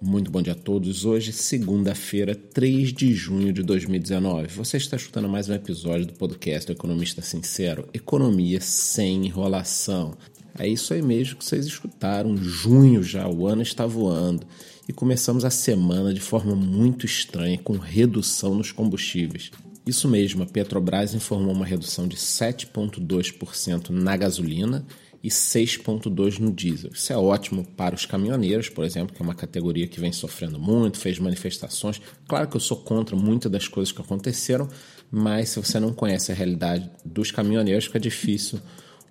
[0.00, 1.04] Muito bom dia a todos.
[1.04, 4.46] Hoje, segunda-feira, 3 de junho de 2019.
[4.54, 10.16] Você está escutando mais um episódio do podcast do Economista Sincero, Economia sem enrolação.
[10.56, 12.36] É isso aí mesmo que vocês escutaram.
[12.36, 14.46] Junho já, o ano está voando.
[14.88, 19.50] E começamos a semana de forma muito estranha, com redução nos combustíveis.
[19.84, 24.86] Isso mesmo, a Petrobras informou uma redução de 7,2% na gasolina
[25.22, 26.90] e 6,2% no diesel.
[26.92, 30.58] Isso é ótimo para os caminhoneiros, por exemplo, que é uma categoria que vem sofrendo
[30.58, 32.00] muito, fez manifestações.
[32.26, 34.68] Claro que eu sou contra muitas das coisas que aconteceram,
[35.10, 38.60] mas se você não conhece a realidade dos caminhoneiros, fica difícil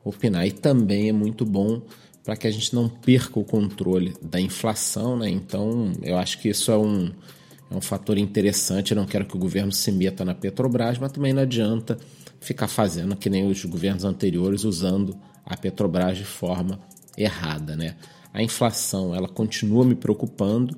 [0.04, 0.48] opinar.
[0.48, 1.82] E também é muito bom
[2.24, 5.30] para que a gente não perca o controle da inflação, né?
[5.30, 7.12] Então, eu acho que isso é um
[7.70, 8.92] é um fator interessante.
[8.92, 11.98] Eu não quero que o governo se meta na Petrobras, mas também não adianta
[12.40, 16.80] ficar fazendo que nem os governos anteriores, usando a Petrobras de forma
[17.18, 17.76] errada.
[17.76, 17.96] Né?
[18.34, 20.78] A inflação ela continua me preocupando,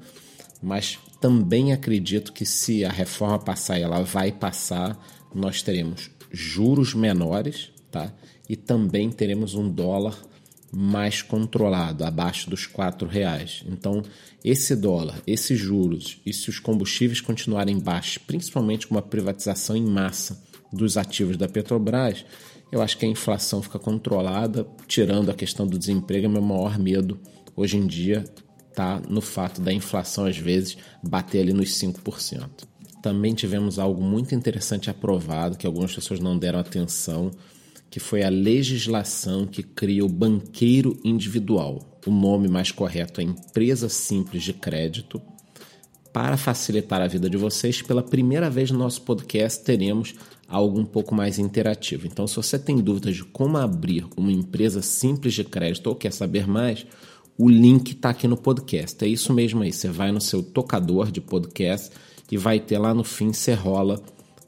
[0.62, 4.98] mas também acredito que se a reforma passar ela vai passar,
[5.34, 8.14] nós teremos juros menores tá?
[8.48, 10.18] e também teremos um dólar
[10.72, 13.64] mais controlado, abaixo dos quatro reais.
[13.68, 14.04] Então,
[14.46, 19.84] esse dólar, esses juros e se os combustíveis continuarem baixos, principalmente com uma privatização em
[19.84, 22.26] massa dos ativos da Petrobras,
[22.72, 27.20] eu acho que a inflação fica controlada, tirando a questão do desemprego, meu maior medo
[27.56, 28.24] hoje em dia
[28.70, 32.48] está no fato da inflação às vezes bater ali nos 5%.
[33.02, 37.32] Também tivemos algo muito interessante aprovado que algumas pessoas não deram atenção,
[37.90, 42.00] que foi a legislação que cria o banqueiro individual.
[42.06, 45.22] O nome mais correto é Empresa Simples de Crédito.
[46.14, 50.16] Para facilitar a vida de vocês, pela primeira vez no nosso podcast teremos
[50.50, 52.08] algo um pouco mais interativo.
[52.08, 56.12] Então, se você tem dúvidas de como abrir uma empresa simples de crédito ou quer
[56.12, 56.86] saber mais,
[57.38, 59.06] o link está aqui no podcast.
[59.06, 59.72] É isso mesmo aí.
[59.72, 61.92] Você vai no seu tocador de podcast
[62.32, 64.02] e vai ter lá no fim, você rola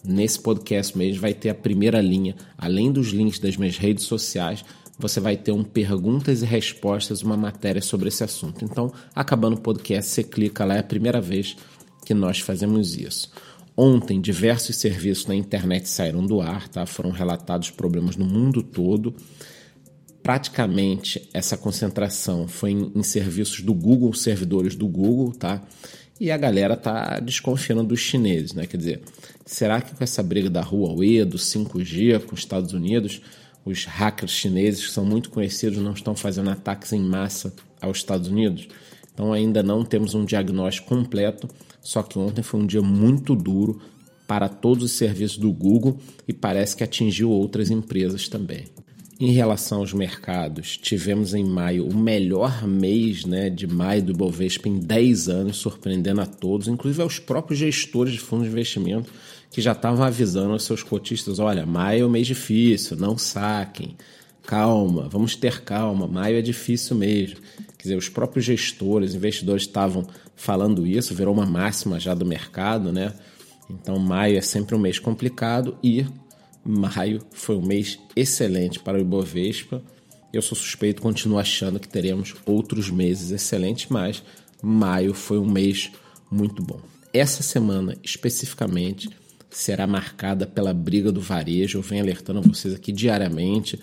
[0.04, 4.66] nesse podcast mesmo, vai ter a primeira linha, além dos links das minhas redes sociais,
[4.98, 8.66] você vai ter um perguntas e respostas, uma matéria sobre esse assunto.
[8.66, 11.56] Então, acabando o podcast, você clica lá, é a primeira vez
[12.06, 13.32] que nós fazemos isso.
[13.76, 16.86] Ontem, diversos serviços na internet saíram do ar, tá?
[16.86, 19.16] foram relatados problemas no mundo todo.
[20.22, 25.64] Praticamente essa concentração foi em, em serviços do Google, servidores do Google, tá?
[26.20, 28.68] E a galera tá desconfiando dos chineses, né?
[28.68, 29.02] Quer dizer,
[29.44, 33.22] será que com essa briga da Huawei, do 5G com os Estados Unidos,
[33.66, 38.28] os hackers chineses, que são muito conhecidos, não estão fazendo ataques em massa aos Estados
[38.28, 38.68] Unidos?
[39.14, 41.48] Então ainda não temos um diagnóstico completo,
[41.82, 43.82] só que ontem foi um dia muito duro
[44.28, 48.66] para todos os serviços do Google e parece que atingiu outras empresas também.
[49.20, 54.68] Em relação aos mercados, tivemos em maio o melhor mês né, de maio do Ibovespa
[54.68, 59.12] em 10 anos, surpreendendo a todos, inclusive aos próprios gestores de fundos de investimento
[59.52, 63.96] que já estavam avisando aos seus cotistas: olha, maio é um mês difícil, não saquem,
[64.46, 67.38] calma, vamos ter calma, maio é difícil mesmo.
[67.78, 72.92] Quer dizer, os próprios gestores, investidores estavam falando isso, virou uma máxima já do mercado,
[72.92, 73.14] né?
[73.70, 76.06] Então, maio é sempre um mês complicado e
[76.64, 79.84] Maio foi um mês excelente para o Ibovespa.
[80.32, 84.24] Eu sou suspeito, continuo achando que teremos outros meses excelentes, mas
[84.62, 85.92] maio foi um mês
[86.30, 86.80] muito bom.
[87.12, 89.10] Essa semana, especificamente,
[89.50, 91.80] será marcada pela briga do varejo.
[91.80, 93.80] Eu venho alertando vocês aqui diariamente.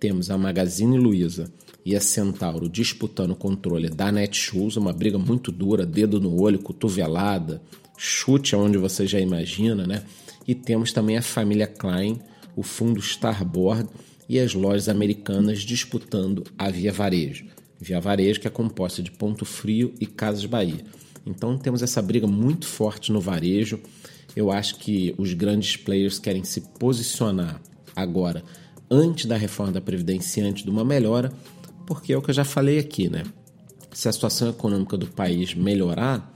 [0.00, 1.50] Temos a Magazine Luiza
[1.84, 6.58] e a Centauro disputando o controle da Netshoes, uma briga muito dura, dedo no olho,
[6.58, 7.60] cotovelada,
[7.96, 10.04] chute aonde você já imagina, né?
[10.46, 12.20] E temos também a família Klein,
[12.54, 13.88] o fundo Starboard
[14.28, 17.46] e as lojas americanas disputando a Via Varejo.
[17.80, 20.84] Via Varejo que é composta de Ponto Frio e Casas Bahia.
[21.26, 23.80] Então temos essa briga muito forte no varejo.
[24.34, 27.60] Eu acho que os grandes players querem se posicionar
[27.94, 28.44] agora
[28.90, 31.32] antes da reforma da Previdência, antes de uma melhora,
[31.86, 33.24] porque é o que eu já falei aqui, né?
[33.92, 36.34] Se a situação econômica do país melhorar,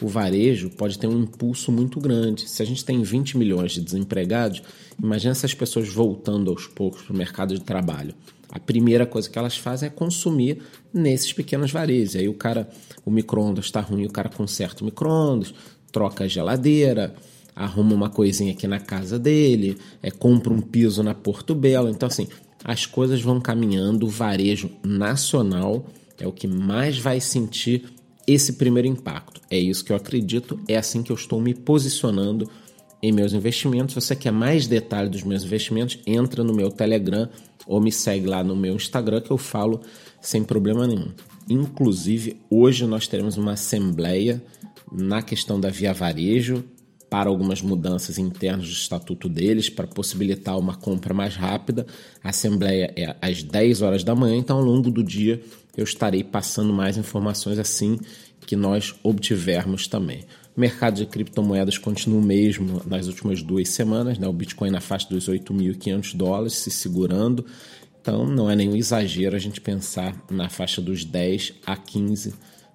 [0.00, 2.48] o varejo pode ter um impulso muito grande.
[2.48, 4.62] Se a gente tem 20 milhões de desempregados,
[5.02, 8.14] imagine essas pessoas voltando aos poucos para o mercado de trabalho.
[8.50, 10.62] A primeira coisa que elas fazem é consumir
[10.92, 12.16] nesses pequenos varejos.
[12.16, 12.68] Aí o cara,
[13.04, 15.54] o micro-ondas está ruim, o cara conserta o micro-ondas,
[15.90, 17.14] troca a geladeira,
[17.54, 21.88] arruma uma coisinha aqui na casa dele, é, compra um piso na Porto Belo.
[21.88, 22.26] Então, assim,
[22.64, 25.86] as coisas vão caminhando, o varejo nacional
[26.18, 27.84] é o que mais vai sentir
[28.26, 29.40] esse primeiro impacto.
[29.50, 32.48] É isso que eu acredito, é assim que eu estou me posicionando
[33.02, 33.94] em meus investimentos.
[33.94, 37.28] Se você quer mais detalhes dos meus investimentos, entra no meu Telegram
[37.66, 39.80] ou me segue lá no meu Instagram que eu falo
[40.20, 41.12] sem problema nenhum.
[41.48, 44.42] Inclusive, hoje nós teremos uma assembleia
[44.90, 46.64] na questão da Via Varejo
[47.08, 51.86] para algumas mudanças internas do estatuto deles para possibilitar uma compra mais rápida.
[52.22, 55.40] A assembleia é às 10 horas da manhã, então ao longo do dia
[55.76, 57.98] eu estarei passando mais informações assim
[58.46, 60.24] que nós obtivermos também.
[60.56, 64.28] O mercado de criptomoedas continua o mesmo nas últimas duas semanas, né?
[64.28, 67.44] o Bitcoin na faixa dos 8.500 dólares, se segurando.
[68.00, 72.34] Então não é nenhum exagero a gente pensar na faixa dos 10 a 15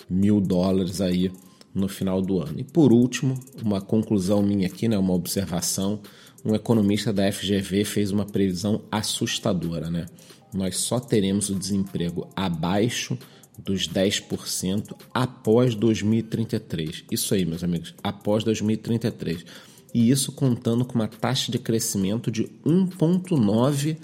[0.10, 1.32] mil dólares aí
[1.74, 2.60] no final do ano.
[2.60, 6.02] E por último, uma conclusão minha aqui, né, uma observação,
[6.44, 10.06] um economista da FGV fez uma previsão assustadora, né?
[10.54, 13.18] Nós só teremos o desemprego abaixo
[13.58, 17.04] dos 10% após 2033.
[17.12, 19.46] Isso aí, meus amigos, após 2033.
[19.94, 23.98] E isso contando com uma taxa de crescimento de 1,9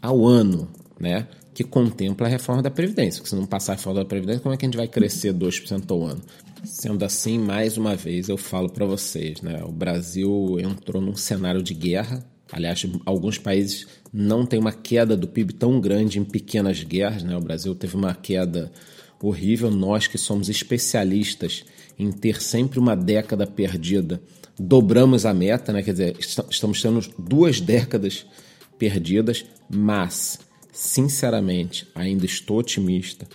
[0.00, 0.68] ao ano,
[0.98, 1.28] né?
[1.52, 3.20] Que contempla a reforma da Previdência.
[3.20, 5.32] Porque se não passar a reforma da Previdência, como é que a gente vai crescer
[5.32, 6.22] 2% ao ano?
[6.64, 9.62] Sendo assim, mais uma vez eu falo para vocês, né?
[9.64, 12.24] O Brasil entrou num cenário de guerra.
[12.50, 17.36] Aliás, alguns países não têm uma queda do PIB tão grande em pequenas guerras, né?
[17.36, 18.72] O Brasil teve uma queda
[19.20, 19.70] horrível.
[19.70, 21.64] Nós que somos especialistas
[21.98, 24.20] em ter sempre uma década perdida,
[24.58, 25.82] dobramos a meta, né?
[25.82, 28.26] Quer dizer, estamos tendo duas décadas
[28.78, 30.38] perdidas, mas
[30.72, 33.26] sinceramente ainda estou otimista.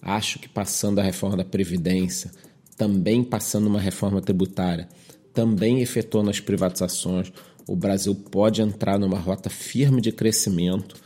[0.00, 2.30] Acho que passando a reforma da Previdência,
[2.78, 4.88] também passando uma reforma tributária,
[5.34, 7.32] também efetuando as privatizações,
[7.66, 10.96] o Brasil pode entrar numa rota firme de crescimento,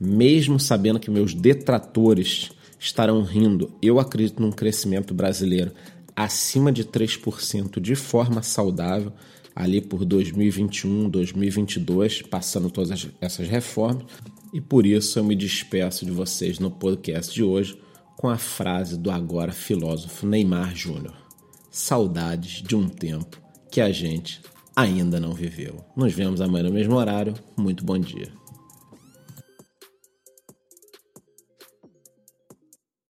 [0.00, 3.70] mesmo sabendo que meus detratores estarão rindo.
[3.82, 5.72] Eu acredito num crescimento brasileiro
[6.16, 9.12] acima de 3% de forma saudável,
[9.54, 14.04] ali por 2021, 2022, passando todas essas reformas.
[14.52, 17.78] E por isso eu me despeço de vocês no podcast de hoje
[18.20, 21.14] com a frase do agora filósofo Neymar Júnior:
[21.70, 23.40] Saudades de um tempo
[23.70, 24.42] que a gente
[24.76, 25.82] ainda não viveu.
[25.96, 27.32] Nos vemos amanhã no mesmo horário.
[27.56, 28.39] Muito bom dia.